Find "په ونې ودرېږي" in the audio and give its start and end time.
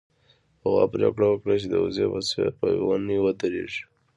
2.59-3.83